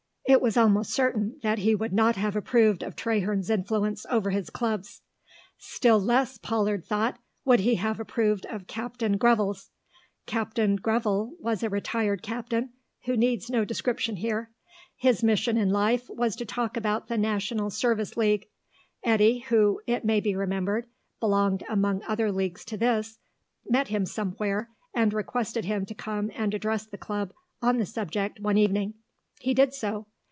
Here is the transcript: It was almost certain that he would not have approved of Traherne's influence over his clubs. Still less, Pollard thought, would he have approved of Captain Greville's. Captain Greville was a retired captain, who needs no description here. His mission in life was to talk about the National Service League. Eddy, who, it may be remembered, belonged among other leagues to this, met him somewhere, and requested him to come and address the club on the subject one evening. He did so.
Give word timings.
It 0.27 0.39
was 0.41 0.55
almost 0.55 0.91
certain 0.91 1.37
that 1.43 1.59
he 1.59 1.75
would 1.75 1.91
not 1.91 2.15
have 2.15 2.37
approved 2.37 2.83
of 2.83 2.95
Traherne's 2.95 3.49
influence 3.49 4.05
over 4.09 4.29
his 4.29 4.49
clubs. 4.49 5.01
Still 5.57 5.99
less, 5.99 6.37
Pollard 6.37 6.85
thought, 6.85 7.19
would 7.43 7.59
he 7.59 7.75
have 7.75 7.99
approved 7.99 8.45
of 8.45 8.65
Captain 8.65 9.17
Greville's. 9.17 9.71
Captain 10.27 10.77
Greville 10.77 11.31
was 11.39 11.63
a 11.63 11.69
retired 11.69 12.21
captain, 12.21 12.71
who 13.03 13.17
needs 13.17 13.49
no 13.49 13.65
description 13.65 14.15
here. 14.15 14.49
His 14.95 15.21
mission 15.21 15.57
in 15.57 15.69
life 15.69 16.07
was 16.09 16.37
to 16.37 16.45
talk 16.45 16.77
about 16.77 17.09
the 17.09 17.17
National 17.17 17.69
Service 17.69 18.15
League. 18.15 18.45
Eddy, 19.03 19.39
who, 19.49 19.81
it 19.85 20.05
may 20.05 20.21
be 20.21 20.33
remembered, 20.33 20.85
belonged 21.19 21.65
among 21.67 22.03
other 22.07 22.31
leagues 22.31 22.63
to 22.65 22.77
this, 22.77 23.19
met 23.69 23.89
him 23.89 24.05
somewhere, 24.05 24.69
and 24.93 25.13
requested 25.13 25.65
him 25.65 25.85
to 25.87 25.93
come 25.93 26.31
and 26.33 26.53
address 26.53 26.85
the 26.85 26.97
club 26.97 27.33
on 27.61 27.79
the 27.79 27.85
subject 27.85 28.39
one 28.39 28.57
evening. 28.57 28.93
He 29.41 29.53
did 29.53 29.73
so. 29.73 30.05